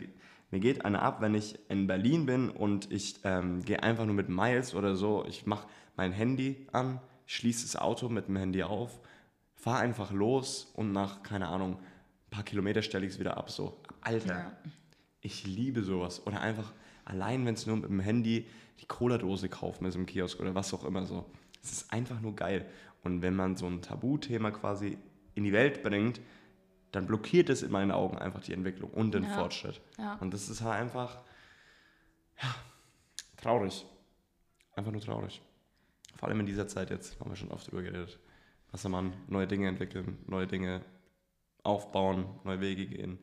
[0.51, 4.15] mir geht einer ab, wenn ich in Berlin bin und ich ähm, gehe einfach nur
[4.15, 5.25] mit Miles oder so.
[5.27, 8.99] Ich mache mein Handy an, schließe das Auto mit dem Handy auf,
[9.55, 13.49] fahre einfach los und nach, keine Ahnung, ein paar Kilometer stelle ich es wieder ab.
[13.51, 14.57] So, Alter, Ja.
[15.23, 16.27] Ich liebe sowas.
[16.27, 16.73] Oder einfach
[17.05, 18.45] allein, wenn es nur mit dem Handy
[18.79, 21.25] die Cola-Dose kaufen ist im Kiosk oder was auch immer so.
[21.63, 22.65] Es ist einfach nur geil.
[23.03, 24.97] Und wenn man so ein Tabuthema quasi
[25.35, 26.21] in die Welt bringt,
[26.91, 29.29] dann blockiert es in meinen Augen einfach die Entwicklung und den Ja.
[29.29, 29.81] Fortschritt.
[29.97, 30.15] Ja.
[30.15, 31.19] Und das ist halt einfach,
[32.41, 32.53] ja,
[33.37, 33.85] traurig.
[34.75, 35.41] Einfach nur traurig.
[36.15, 38.19] Vor allem in dieser Zeit jetzt, haben wir schon oft drüber geredet.
[38.71, 40.81] Wassermann, neue Dinge entwickeln, neue Dinge
[41.63, 43.19] aufbauen, neue Wege gehen.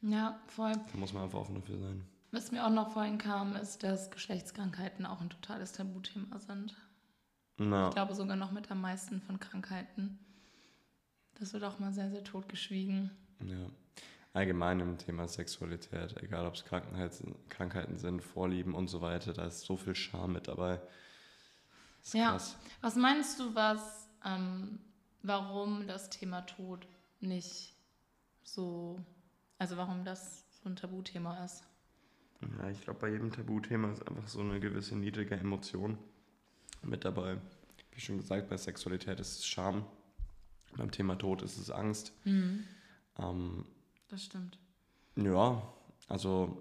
[0.00, 0.72] Ja, voll.
[0.72, 2.04] Da muss man einfach offen dafür sein.
[2.30, 6.76] Was mir auch noch vorhin kam, ist, dass Geschlechtskrankheiten auch ein totales Tabuthema sind.
[7.56, 10.18] Na, Ich glaube sogar noch mit am meisten von Krankheiten.
[11.38, 13.10] Das wird auch mal sehr, sehr totgeschwiegen.
[13.40, 13.70] ja.
[14.32, 19.44] Allgemein im Thema Sexualität, egal ob es Krankheiten, Krankheiten sind, Vorlieben und so weiter, da
[19.44, 20.80] ist so viel Scham mit dabei.
[22.12, 22.32] Ja.
[22.32, 22.56] krass.
[22.80, 24.80] Was meinst du, was, ähm,
[25.22, 26.84] warum das Thema Tod
[27.20, 27.74] nicht
[28.42, 28.98] so,
[29.58, 31.62] also warum das so ein Tabuthema ist?
[32.58, 35.96] Ja, ich glaube, bei jedem Tabuthema ist einfach so eine gewisse niedrige Emotion
[36.86, 37.36] mit dabei.
[37.92, 39.84] Wie schon gesagt, bei Sexualität ist es Scham.
[40.76, 42.12] Beim Thema Tod ist es Angst.
[42.24, 42.64] Mhm.
[43.18, 43.64] Ähm,
[44.08, 44.58] Das stimmt.
[45.16, 45.62] ja,
[46.08, 46.58] also,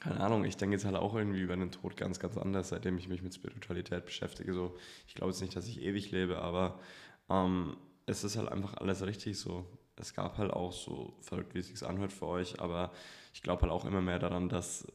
[0.00, 2.96] keine Ahnung, ich denke jetzt halt auch irgendwie über den Tod ganz, ganz anders, seitdem
[2.96, 4.54] ich mich mit Spiritualität beschäftige.
[4.54, 4.76] So,
[5.06, 6.80] ich glaube jetzt nicht, dass ich ewig lebe, aber
[7.28, 7.76] ähm,
[8.06, 9.66] es ist halt einfach alles richtig so.
[9.96, 12.90] Es gab halt auch so, verrückt wie es sich anhört für euch, aber
[13.34, 14.86] ich glaube halt auch immer mehr daran, dass,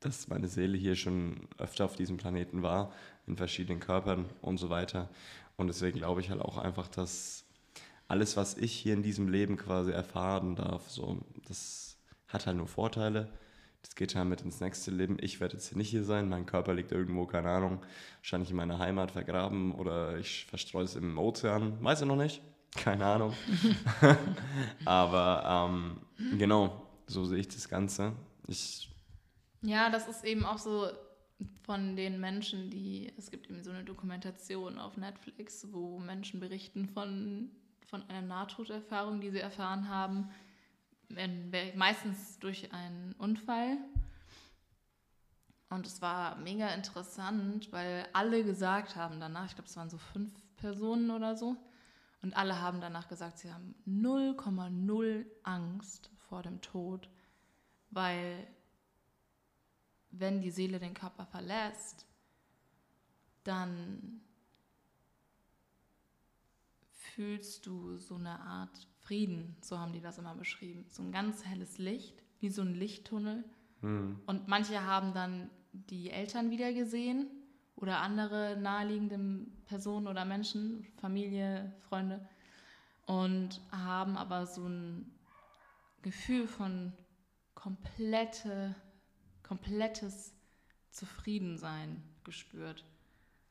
[0.00, 2.92] dass meine Seele hier schon öfter auf diesem Planeten war,
[3.26, 5.08] in verschiedenen Körpern und so weiter.
[5.56, 7.44] Und deswegen glaube ich halt auch einfach, dass
[8.08, 12.66] alles, was ich hier in diesem Leben quasi erfahren darf, so, das hat halt nur
[12.66, 13.30] Vorteile.
[13.82, 15.16] Das geht halt mit ins nächste Leben.
[15.20, 16.28] Ich werde jetzt hier nicht hier sein.
[16.28, 17.80] Mein Körper liegt irgendwo, keine Ahnung,
[18.18, 21.82] wahrscheinlich in meiner Heimat vergraben oder ich verstreue es im Ozean.
[21.82, 22.42] Weiß ich noch nicht.
[22.76, 23.32] Keine Ahnung.
[24.84, 28.12] Aber ähm, genau, so sehe ich das Ganze.
[28.46, 28.90] Ich,
[29.62, 30.88] Ja, das ist eben auch so
[31.62, 36.88] von den Menschen, die, es gibt eben so eine Dokumentation auf Netflix, wo Menschen berichten
[36.88, 37.50] von,
[37.86, 40.30] von einer Nahtoderfahrung, die sie erfahren haben,
[41.74, 43.78] meistens durch einen Unfall.
[45.68, 49.98] Und es war mega interessant, weil alle gesagt haben danach, ich glaube, es waren so
[49.98, 51.56] fünf Personen oder so,
[52.22, 57.08] und alle haben danach gesagt, sie haben 0,0 Angst vor dem Tod,
[57.90, 58.46] weil
[60.10, 62.06] wenn die Seele den Körper verlässt,
[63.44, 64.20] dann
[66.90, 70.84] fühlst du so eine Art Frieden, so haben die das immer beschrieben.
[70.88, 73.44] So ein ganz helles Licht, wie so ein Lichttunnel.
[73.80, 77.28] hm, Und manche haben dann die Eltern wieder gesehen
[77.76, 82.28] oder andere naheliegende Personen oder Menschen, Familie, Freunde,
[83.06, 85.12] und haben aber so ein
[86.02, 86.92] Gefühl von
[87.54, 88.74] komplette,
[89.50, 90.32] komplettes
[90.92, 92.84] Zufriedensein gespürt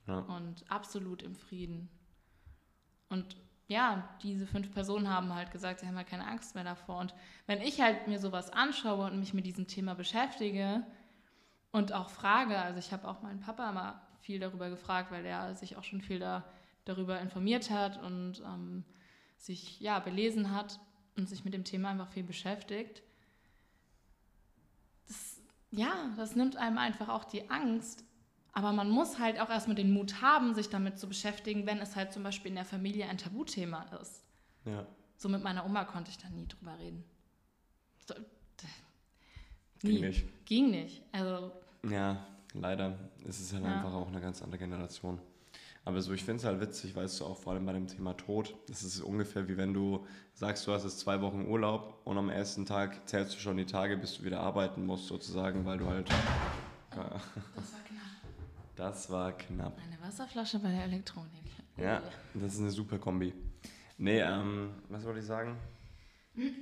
[0.08, 0.20] ja.
[0.20, 1.90] und absolut im Frieden.
[3.10, 3.36] Und
[3.68, 7.00] ja, diese fünf Personen haben halt gesagt, sie haben halt keine Angst mehr davor.
[7.00, 7.14] Und
[7.48, 10.86] wenn ich halt mir sowas anschaue und mich mit diesem Thema beschäftige
[11.74, 15.54] und auch frage, also ich habe auch meinen Papa mal viel darüber gefragt, weil er
[15.54, 16.46] sich auch schon viel da,
[16.86, 18.86] darüber informiert hat und ähm,
[19.36, 20.80] sich ja belesen hat
[21.18, 23.04] und sich mit dem Thema einfach viel beschäftigt.
[25.72, 28.04] Ja, das nimmt einem einfach auch die Angst,
[28.54, 31.96] aber man muss halt auch erstmal den Mut haben, sich damit zu beschäftigen, wenn es
[31.96, 34.24] halt zum Beispiel in der Familie ein Tabuthema ist.
[34.66, 34.86] ja.
[35.22, 37.04] So mit meiner Oma konnte ich da nie drüber reden.
[38.08, 38.22] So, d-
[39.82, 40.02] Ging nie.
[40.02, 40.46] nicht.
[40.46, 41.04] Ging nicht.
[41.12, 41.52] Also,
[41.90, 42.98] Ja, leider.
[43.28, 43.76] Es ist halt Ja.
[43.76, 45.20] einfach auch eine ganz andere Generation.
[45.90, 48.14] Aber so, ich finde es halt witzig, weißt du, auch vor allem bei dem Thema
[48.14, 48.56] Tod.
[48.68, 52.30] Das ist ungefähr wie wenn du sagst, du hast jetzt zwei Wochen Urlaub und am
[52.30, 55.88] ersten Tag zählst du schon die Tage, bis du wieder arbeiten musst, sozusagen, weil du
[55.88, 56.08] halt.
[56.96, 57.10] Ja,
[57.56, 58.76] das war knapp.
[58.76, 59.80] das war knapp.
[59.84, 61.46] Eine Wasserflasche bei der Elektronik.
[61.76, 62.04] Ja,
[62.36, 63.34] das ist eine super Kombi.
[63.98, 65.58] Nee, ähm, was wollte ich sagen?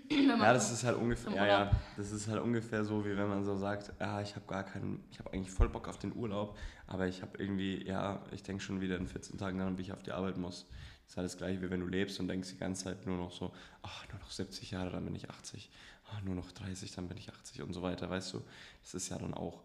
[0.09, 3.43] Ja, das ist halt ungefähr, ja, ja, das ist halt ungefähr so, wie wenn man
[3.43, 6.57] so sagt, ja, ich habe gar keinen, ich habe eigentlich voll Bock auf den Urlaub,
[6.87, 9.91] aber ich habe irgendwie, ja, ich denke schon wieder in 14 Tagen daran, wie ich
[9.93, 10.65] auf die Arbeit muss.
[11.03, 13.17] Das ist halt das Gleiche, wie wenn du lebst und denkst die ganze Zeit nur
[13.17, 15.69] noch so, ach, nur noch 70 Jahre, dann bin ich 80,
[16.11, 18.43] ach, nur noch 30, dann bin ich 80 und so weiter, weißt du.
[18.83, 19.63] Das ist ja dann auch,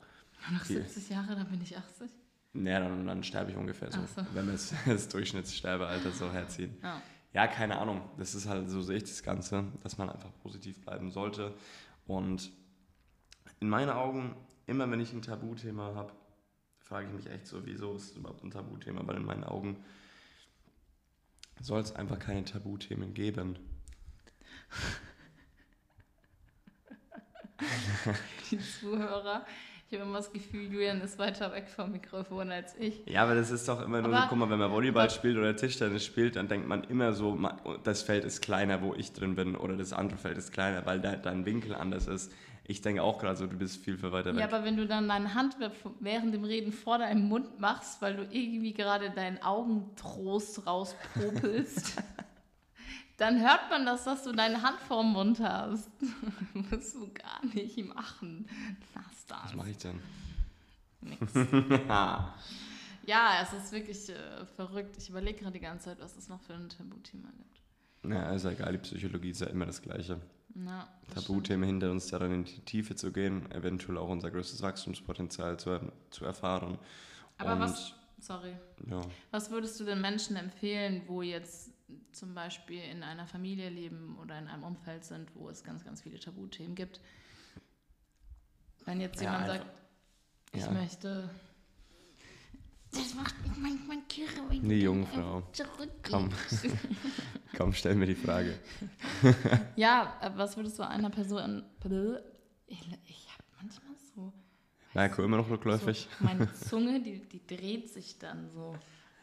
[0.52, 2.10] Noch die- 70 Jahre, dann bin ich 80.
[2.54, 4.24] naja, dann, dann sterbe ich ungefähr so, so.
[4.34, 6.76] wenn wir das, das Durchschnittssterbealter so herziehen.
[6.82, 7.00] Ja.
[7.32, 8.02] Ja, keine Ahnung.
[8.18, 11.54] Das ist halt, so sehe ich das Ganze, dass man einfach positiv bleiben sollte.
[12.06, 12.52] Und
[13.60, 16.12] in meinen Augen, immer wenn ich ein Tabuthema habe,
[16.78, 19.06] frage ich mich echt so, wieso ist es überhaupt ein Tabuthema?
[19.06, 19.82] Weil in meinen Augen
[21.60, 23.58] soll es einfach keine Tabuthemen geben.
[28.50, 29.46] die Zuhörer.
[29.92, 33.02] Ich habe immer das Gefühl, Julian ist weiter weg vom Mikrofon als ich.
[33.06, 35.10] Ja, aber das ist doch immer nur Aber- so, guck mal, wenn man Volleyball aber-
[35.10, 37.38] spielt oder Tischtennis spielt, dann denkt man immer so,
[37.84, 40.98] das Feld ist kleiner, wo ich drin bin, oder das andere Feld ist kleiner, weil
[40.98, 42.32] de dein Winkel anders ist.
[42.66, 44.40] Ich denke auch gerade so, du bist viel, viel weiter weg.
[44.40, 45.56] Ja, aber wenn du dann deine Hand
[46.00, 52.02] während dem Reden vor deinem Mund machst, weil du irgendwie gerade deinen Augentrost rauspopelst,
[53.22, 55.88] dann hört man das, dass du deine Hand vorm Mund hast.
[56.54, 58.46] musst du gar nicht machen.
[58.94, 59.44] Lass das.
[59.44, 60.00] Was mache ich denn?
[61.00, 61.32] Nix.
[63.04, 64.96] Ja, es ist wirklich äh, verrückt.
[64.96, 67.60] Ich überlege gerade die ganze Zeit, was es noch für ein Tabuthema gibt.
[68.12, 70.20] Ja, ist ja egal, die Psychologie ist ja immer das Gleiche.
[70.54, 71.24] Ja, das.
[71.24, 75.80] Tabuthemen hinter uns, daran in die Tiefe zu gehen, eventuell auch unser größtes Wachstumspotenzial zu,
[76.10, 76.78] zu erfahren.
[77.38, 78.54] Aber Und, was, sorry,
[78.88, 79.00] Ja.
[79.32, 81.72] was würdest du den Menschen empfehlen, wo jetzt
[82.12, 86.02] zum Beispiel in einer Familie leben oder in einem Umfeld sind, wo es ganz, ganz
[86.02, 87.00] viele Tabuthemen gibt?
[88.84, 89.78] Wenn jetzt Ja, jemand einfach- sagt,
[90.54, 90.70] ich ja.
[90.70, 91.30] möchte.
[92.90, 93.34] Das macht
[94.12, 95.42] kirre, wenn Die ich Jungfrau.
[96.02, 96.30] Komm.
[97.56, 98.58] Komm, stell mir die Frage.
[99.76, 101.64] Ja, äh, was würdest du einer Person.
[102.66, 104.32] Ich, ich habe manchmal so.
[104.94, 106.08] Merko immer noch rückläufig.
[106.18, 108.74] So, meine Zunge, die, die dreht sich dann so.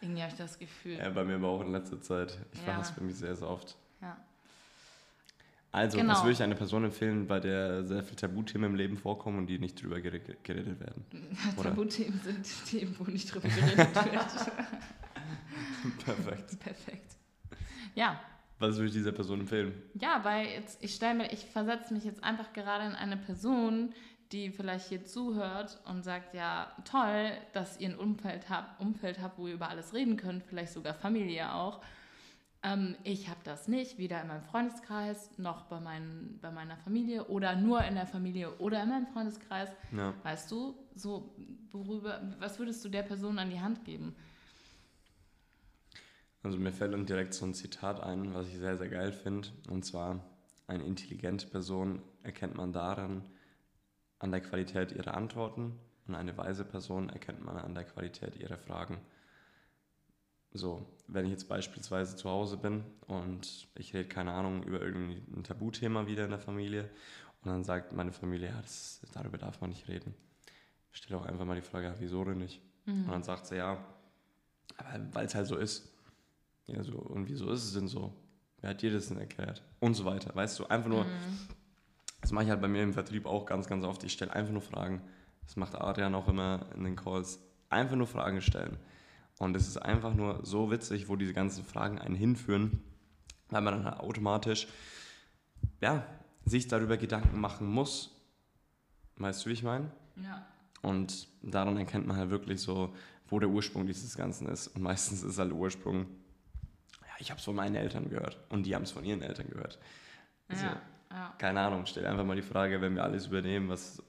[0.01, 0.97] Irgendwie habe ich das Gefühl.
[0.97, 2.37] Ja, bei mir aber auch in letzter Zeit.
[2.53, 2.65] Ich Ja.
[2.65, 3.75] verhaspel mich sehr, sehr oft.
[4.01, 4.17] Ja.
[5.71, 6.13] Also, Genau.
[6.13, 9.47] was würde ich einer Person empfehlen, bei der sehr viele Tabuthemen im Leben vorkommen und
[9.47, 11.05] die nicht drüber gere- geredet werden?
[11.57, 11.69] Oder?
[11.69, 14.25] Tabuthemen sind Themen, wo nicht drüber geredet wird.
[16.05, 16.59] Perfekt.
[16.59, 17.15] Perfekt.
[17.95, 18.19] Ja,
[18.59, 19.73] Was würde ich dieser Person empfehlen?
[19.95, 23.93] ja, weil jetzt, ich stelle mir, ich versetze mich jetzt einfach gerade in eine Person,
[24.31, 29.39] die vielleicht hier zuhört und sagt, ja, toll, dass ihr ein Umfeld habt, Umfeld habt,
[29.39, 31.81] wo ihr über alles reden könnt, vielleicht sogar Familie auch.
[32.61, 37.25] Ähm, ich habe das nicht, weder in meinem Freundeskreis noch bei, meinen, bei meiner Familie
[37.25, 39.69] oder nur in der Familie oder in meinem Freundeskreis.
[39.95, 40.13] Ja.
[40.23, 41.33] Weißt du, so
[41.71, 44.15] worüber, was würdest du der Person an die Hand geben?
[46.43, 49.49] Also mir fällt dann direkt so ein Zitat ein, was ich sehr, sehr geil finde.
[49.69, 50.23] Und zwar,
[50.67, 53.23] eine intelligente Person erkennt man daran,
[54.19, 58.57] an der Qualität ihrer Antworten und eine weise Person erkennt man an der Qualität ihrer
[58.57, 58.99] Fragen.
[60.51, 65.43] So, wenn ich jetzt beispielsweise zu Hause bin und ich rede, keine Ahnung, über irgendein
[65.43, 66.89] Tabuthema wieder in der Familie
[67.43, 70.15] und dann sagt meine Familie, ja, das, darüber darf man nicht reden.
[70.91, 72.61] Ich stelle auch einfach mal die Frage, wieso denn nicht?
[73.05, 73.77] Und dann sagt sie, ja,
[75.11, 75.93] weil es halt so ist.
[76.65, 78.13] Ja, so, und wieso ist es denn so?
[78.61, 79.63] Wer hat dir das denn erklärt?
[79.79, 80.35] Und so weiter.
[80.35, 81.05] Weißt du, einfach nur,
[82.21, 84.03] das mache ich halt bei mir im Vertrieb auch ganz, ganz oft.
[84.03, 85.01] Ich stelle einfach nur Fragen.
[85.45, 87.39] Das macht Adrian auch immer in den Calls.
[87.69, 88.77] Einfach nur Fragen stellen.
[89.37, 92.83] Und es ist einfach nur so witzig, wo diese ganzen Fragen einen hinführen,
[93.49, 94.67] weil man dann halt automatisch,
[95.81, 96.05] ja,
[96.45, 98.11] sich darüber Gedanken machen muss.
[99.15, 99.91] Weißt du, wie ich meine?
[100.17, 100.45] Ja.
[100.81, 102.93] Und daran erkennt man halt wirklich so,
[103.27, 104.67] wo der Ursprung dieses Ganzen ist.
[104.67, 106.07] Und meistens ist halt der Ursprung,
[107.01, 109.47] ja, ich habe es von meinen Eltern gehört und die haben es von ihren Eltern
[109.49, 109.79] gehört.
[110.47, 111.33] Also, Ja, ja.
[111.37, 114.01] Keine Ahnung, stell einfach mal die Frage, wenn wir alles übernehmen, was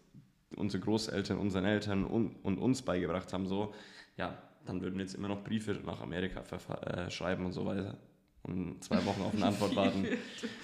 [0.56, 3.72] unsere Großeltern, unseren Eltern und, und uns beigebracht haben, so,
[4.16, 4.36] ja,
[4.66, 6.42] dann würden wir jetzt immer noch Briefe nach Amerika
[6.86, 7.96] äh, schreiben und so weiter.
[8.42, 10.06] Und zwei Wochen auf eine Antwort warten.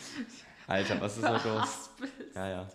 [0.67, 1.91] Alter, was ist da los?
[2.35, 2.69] Ja, ja.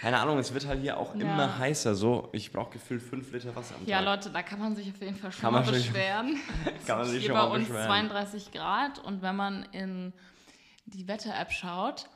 [0.00, 1.20] Keine Ahnung, es wird halt hier auch Ja.
[1.20, 1.94] immer heißer.
[1.94, 4.06] So, ich brauche gefühlt fünf Liter Wasser am Ja, Tag.
[4.06, 6.36] Leute, da kann man sich auf jeden Fall schon Kann mal beschweren.
[6.86, 7.86] Kann man sich Hier schon bei mal uns beschweren.
[8.08, 10.12] 32 Grad und wenn man in
[10.86, 12.06] die Wetter-App schaut,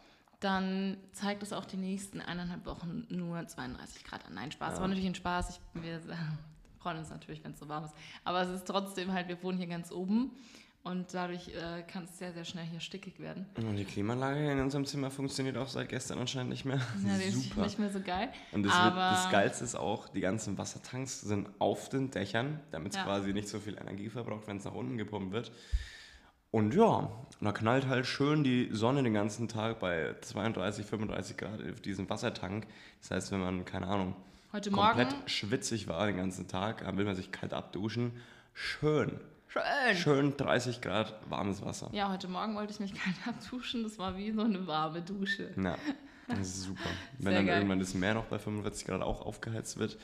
[0.41, 4.35] dann zeigt es auch die nächsten eineinhalb Wochen nur 32 Grad an.
[4.35, 4.75] Nein, Spaß.
[4.75, 4.81] Ja.
[4.81, 5.51] war natürlich ein Spaß.
[5.75, 6.01] Ich, wir
[6.81, 7.95] freuen uns natürlich, wenn es so warm ist.
[8.25, 10.31] Aber es ist trotzdem halt, wir wohnen hier ganz oben
[10.85, 13.47] und dadurch äh, kann es sehr, sehr schnell hier stickig werden.
[13.57, 16.81] Und die Klimaanlage in unserem Zimmer funktioniert auch seit gestern anscheinend nicht mehr.
[17.05, 17.63] Ja, die ist Super.
[17.65, 18.31] nicht mehr so geil.
[18.53, 22.93] Und das, wird, das Geilste ist auch, die ganzen Wassertanks sind auf den Dächern, damit
[22.93, 23.05] es Ja.
[23.05, 25.51] quasi nicht so viel Energie verbraucht, wenn es nach unten gepumpt wird.
[26.51, 31.61] Und ja, da knallt halt schön die Sonne den ganzen Tag bei 32, 35 Grad
[31.71, 32.67] auf diesem Wassertank.
[33.01, 34.17] Das heißt, wenn man, keine Ahnung,
[34.53, 35.29] heute komplett Morgen.
[35.29, 38.13] schwitzig war den ganzen Tag, dann will man sich kalt abduschen.
[38.55, 39.63] Schön, Schön.
[39.97, 41.91] schön 30 Grad warmes Wasser.
[41.93, 43.83] Ja, heute Morgen wollte ich mich kalt abduschen.
[43.83, 45.51] Das war wie so eine warme Dusche.
[45.63, 45.77] Ja,
[46.29, 46.89] das ist super.
[47.19, 47.57] Wenn dann geil.
[47.59, 49.97] irgendwann das Meer noch bei 45 Grad auch aufgeheizt wird,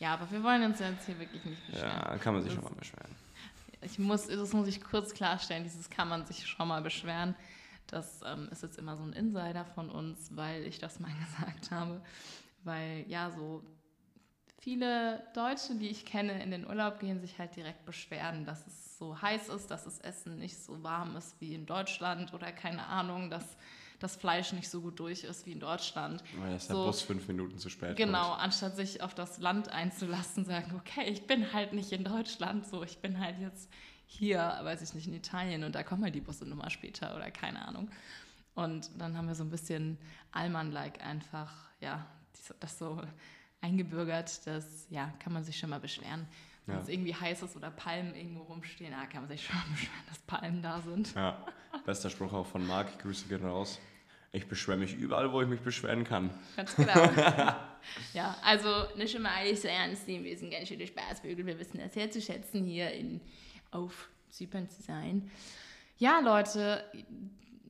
[0.00, 1.90] Ja, aber wir wollen uns jetzt hier wirklich nicht beschweren.
[1.90, 3.10] ja, kann man sich Das- schon mal beschweren.
[3.82, 7.34] Ich muss, das muss ich kurz klarstellen, dieses kann man sich schon mal beschweren.
[7.86, 11.70] Das ähm, ist jetzt immer so ein Insider von uns, weil ich das mal gesagt
[11.70, 12.02] habe.
[12.64, 13.62] Weil ja, so
[14.58, 18.98] viele Deutsche, die ich kenne, in den Urlaub gehen, sich halt direkt beschweren, dass es
[18.98, 22.86] so heiß ist, dass das Essen nicht so warm ist wie in Deutschland oder keine
[22.86, 23.56] Ahnung, dass
[23.98, 26.22] das Fleisch nicht so gut durch ist wie in Deutschland.
[26.38, 26.84] Weil das der So.
[26.86, 28.42] Bus fünf Minuten zu spät Genau, kommt.
[28.42, 32.82] anstatt sich auf das Land einzulassen, sagen, okay, ich bin halt nicht in Deutschland, so,
[32.84, 33.68] ich bin halt jetzt
[34.06, 37.30] hier, weiß ich nicht, in Italien und da kommen halt die Busse nochmal später oder
[37.30, 37.90] keine Ahnung.
[38.54, 39.98] Und dann haben wir so ein bisschen
[40.32, 42.06] Allmann-like einfach, ja,
[42.60, 43.00] das so
[43.60, 46.26] eingebürgert, das, ja, kann man sich schon mal beschweren.
[46.68, 46.82] Wenn Ja.
[46.82, 50.18] es irgendwie heiß ist oder Palmen irgendwo rumstehen, ah, kann man sich schon beschweren, dass
[50.20, 51.14] Palmen da sind.
[51.14, 51.42] Ja,
[51.86, 53.78] bester Spruch auch von Marc, Grüße gehen raus.
[54.32, 56.28] Ich beschwere mich überall, wo ich mich beschweren kann.
[56.56, 56.92] Ganz genau.
[58.12, 60.24] ja, also nicht immer alles so ernst nehmen.
[60.26, 61.46] Wir sind ganz schöne Spaßvögel.
[61.46, 63.22] Wir wissen das sehr zu schätzen, hier in,
[63.70, 65.30] auf Zypern zu sein.
[65.96, 66.84] Ja, Leute,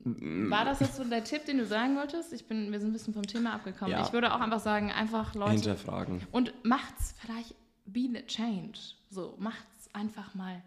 [0.05, 2.33] war das jetzt so der Tipp, den du sagen wolltest?
[2.33, 3.93] Ich bin, wir sind ein bisschen vom Thema abgekommen.
[3.93, 4.05] Ja.
[4.05, 6.27] Ich würde auch einfach sagen, einfach Leute Hinterfragen.
[6.33, 7.55] und macht's vielleicht
[7.93, 8.79] be the change.
[9.11, 10.63] So, macht's einfach mal.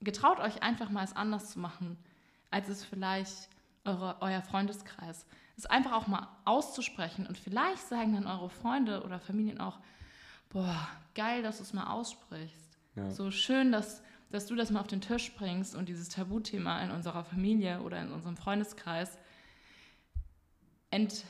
[0.00, 1.96] Getraut euch einfach mal, es anders zu machen,
[2.50, 3.48] als es vielleicht
[3.84, 5.26] eure, euer Freundeskreis.
[5.56, 9.78] Es einfach auch mal auszusprechen und vielleicht sagen dann eure Freunde oder Familien auch,
[10.50, 12.78] boah, geil, dass du es mal aussprichst.
[12.96, 13.10] Ja.
[13.10, 16.90] So schön, dass, dass du das mal auf den Tisch bringst und dieses Tabuthema in
[16.90, 19.16] unserer Familie oder in unserem Freundeskreis
[20.90, 21.24] ent,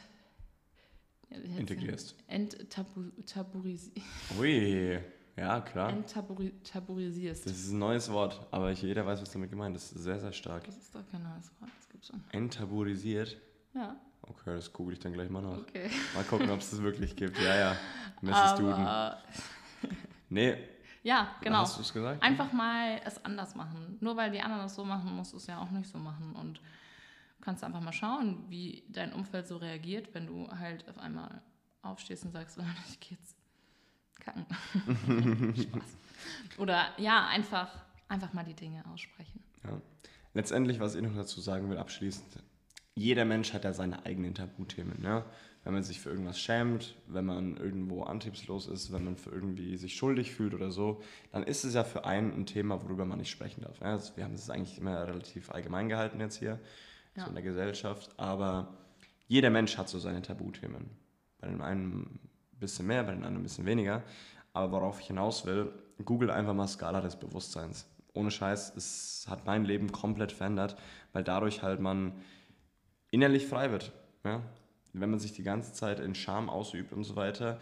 [1.31, 2.15] Integrierst.
[2.29, 3.93] enttabuisierst.
[4.39, 4.99] Ui,
[5.37, 5.91] ja, klar.
[5.91, 7.47] Enttabuisierst.
[7.47, 9.91] Das ist ein neues Wort, aber jeder weiß, was damit gemeint ist.
[9.91, 10.65] Das ist sehr, sehr stark.
[10.65, 12.23] Das ist doch kein neues Wort, das gibt's schon.
[12.33, 13.37] Enttabuisiert.
[13.75, 15.59] Ja, Okay, das google ich dann gleich mal nach.
[15.59, 15.91] okay.
[16.15, 17.39] Mal gucken, ob es das wirklich gibt.
[17.39, 17.77] Ja, ja.
[18.23, 18.55] Mrs.
[18.55, 18.73] Duden.
[18.73, 19.19] Aber,
[20.31, 20.57] Nee,
[21.03, 21.59] ja, genau.
[21.59, 22.23] hast du es gesagt?
[22.23, 23.99] Einfach mal es anders machen.
[24.01, 26.35] Nur weil die anderen das so machen, musst du es ja auch nicht so machen.
[26.35, 26.59] Und
[27.45, 31.43] du kannst einfach mal schauen, wie dein Umfeld so reagiert, wenn du halt auf einmal
[31.83, 33.37] aufstehst und sagst, Leute, ich geh jetzt
[34.19, 34.47] kacken.
[35.55, 35.97] Spaß.
[36.57, 37.71] Oder ja, einfach,
[38.09, 39.43] einfach mal die Dinge aussprechen.
[39.63, 39.79] Ja.
[40.33, 42.43] Letztendlich, was ich noch dazu sagen will, abschließend,
[42.95, 45.03] jeder Mensch hat ja seine eigenen Tabuthemen.
[45.03, 45.23] Ne?
[45.65, 49.77] Wenn man sich für irgendwas schämt, wenn man irgendwo antriebslos ist, wenn man für irgendwie
[49.77, 53.19] sich schuldig fühlt oder so, dann ist es ja für einen ein Thema, worüber man
[53.19, 53.81] nicht sprechen darf.
[53.81, 53.89] Ne?
[53.89, 56.59] Also wir haben es eigentlich immer relativ allgemein gehalten jetzt hier,
[57.16, 57.24] Ja.
[57.24, 58.74] so in der Gesellschaft, aber
[59.27, 60.90] jeder Mensch hat so seine Tabuthemen.
[61.38, 62.20] Bei dem einen
[62.55, 64.03] ein bisschen mehr, bei den anderen ein bisschen weniger.
[64.53, 65.72] Aber worauf ich hinaus will,
[66.05, 67.87] google einfach mal Skala des Bewusstseins.
[68.12, 70.77] Ohne Scheiß, es hat mein Leben komplett verändert,
[71.12, 72.12] weil dadurch halt man
[73.11, 73.92] innerlich frei wird.
[74.24, 74.42] Ja?
[74.92, 77.59] Wenn man sich die ganze Zeit in Scham ausübt und so weiter,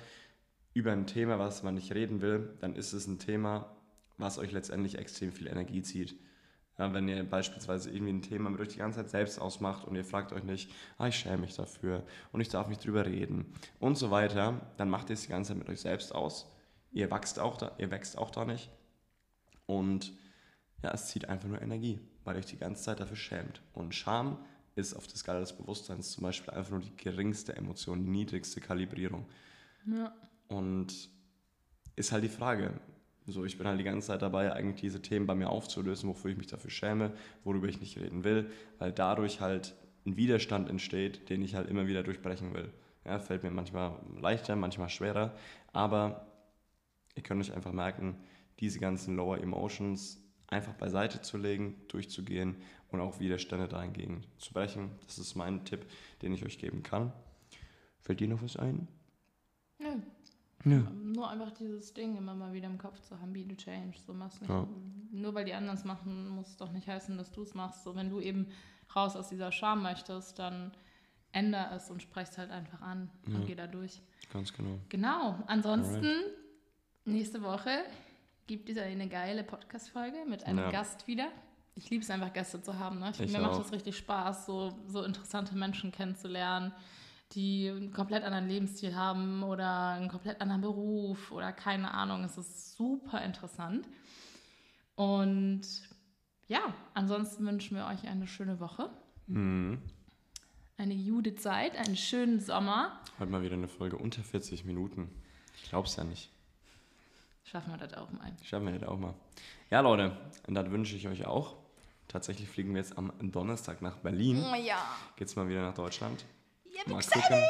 [0.75, 3.75] über ein Thema, was man nicht reden will, dann ist es ein Thema,
[4.19, 6.17] was euch letztendlich extrem viel Energie zieht.
[6.83, 9.95] Ja, wenn ihr beispielsweise irgendwie ein Thema mit euch die ganze Zeit selbst ausmacht und
[9.95, 10.69] ihr fragt euch nicht,
[10.99, 14.91] ah, ich schäme mich dafür und ich darf nicht drüber reden und so weiter, dann
[14.91, 16.51] macht ihr es die ganze Zeit mit euch selbst aus.
[16.91, 18.69] Ihr wächst auch da, ihr wächst auch da nicht.
[19.67, 20.13] Und
[20.83, 23.63] ja, es zieht einfach nur Energie, weil ihr euch die ganze Zeit dafür schämt.
[23.75, 28.03] Und Scham ist auf der Skala des Bewusstseins zum Beispiel einfach nur die geringste Emotion,
[28.03, 29.29] die niedrigste Kalibrierung.
[29.87, 30.13] Ja.
[30.49, 31.11] Und
[31.95, 32.73] ist halt die Frage.
[33.27, 36.33] So, ich bin halt die ganze Zeit dabei, eigentlich diese Themen bei mir aufzulösen, wofür
[36.33, 37.13] ich mich dafür schäme,
[37.45, 41.87] worüber ich nicht reden will, weil dadurch halt ein Widerstand entsteht, den ich halt immer
[41.87, 42.73] wieder durchbrechen will.
[43.05, 45.35] Ja, fällt mir manchmal leichter, manchmal schwerer,
[45.73, 46.27] aber
[47.15, 48.17] ihr könnt euch einfach merken,
[48.59, 52.57] diese ganzen Lower Emotions einfach beiseite zu legen, durchzugehen
[52.89, 54.91] und auch Widerstände dahingegen zu brechen.
[55.07, 55.87] Das ist mein Tipp,
[56.21, 57.13] den ich euch geben kann.
[58.01, 58.89] Fällt dir noch was ein?
[59.79, 59.87] Nö.
[59.87, 59.97] Ja.
[60.65, 63.99] Nur einfach dieses Ding immer mal wieder im Kopf zu haben, be the change.
[64.07, 64.51] So machst nicht.
[64.51, 64.67] Ja.
[65.11, 67.85] Nur weil die anderen es machen, muss es doch nicht heißen, dass du es machst.
[67.85, 68.47] So, wenn du eben
[68.95, 70.73] raus aus dieser Scham möchtest, dann
[71.33, 73.35] änder es und sprech es halt einfach an Ja.
[73.37, 74.01] und geh da durch.
[74.33, 74.79] Ganz genau.
[74.89, 75.39] Genau.
[75.47, 76.09] Ansonsten,
[77.05, 77.83] nächste Woche
[78.47, 80.71] gibt es eine geile Podcast-Folge mit einem Ja.
[80.71, 81.29] Gast wieder.
[81.75, 82.99] Ich liebe es einfach, Gäste zu haben.
[82.99, 83.11] Ne?
[83.13, 83.63] Ich, Ich mir macht auch.
[83.63, 86.73] das richtig Spaß, so, so interessante Menschen kennenzulernen,
[87.35, 92.25] die einen komplett anderen Lebensstil haben oder einen komplett anderen Beruf oder keine Ahnung.
[92.25, 93.87] Es ist super interessant.
[94.95, 95.63] Und
[96.49, 96.61] ja,
[96.95, 98.91] ansonsten wünschen wir euch eine schöne Woche,
[99.27, 99.81] Mhm.
[100.77, 103.01] eine gute Zeit, einen schönen Sommer.
[103.19, 105.11] Heute mal wieder eine Folge unter 40 Minuten.
[105.57, 106.31] Ich glaub's ja nicht.
[107.45, 108.33] Schaffen wir das auch mal.
[108.43, 109.15] Schaffen wir das auch mal.
[109.71, 110.17] Ja, Leute,
[110.47, 111.57] und das wünsche ich euch auch.
[112.09, 114.45] Tatsächlich fliegen wir jetzt am Donnerstag nach Berlin.
[114.51, 114.77] Oh ja.
[115.17, 116.25] Geht's mal wieder nach Deutschland.
[116.87, 117.43] Mal gucken,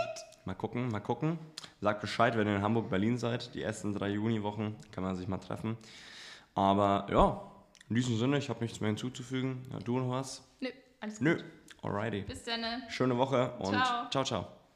[0.45, 1.39] mal gucken, mal gucken.
[1.81, 3.55] Sagt Bescheid, wenn ihr in Hamburg, Berlin seid.
[3.55, 5.77] Die ersten drei Juniwochen kann man sich mal treffen.
[6.55, 7.41] Aber ja,
[7.89, 9.67] in diesem Sinne, ich habe nichts mehr hinzuzufügen.
[9.71, 10.43] Ja, du noch was?
[10.61, 10.69] Nö,
[11.01, 11.25] alles gut.
[11.25, 11.43] Nö.
[11.83, 12.23] Alrighty.
[12.23, 12.65] Bis dann.
[12.89, 14.11] Schöne Woche und Ciao.
[14.11, 14.47] ciao, ciao.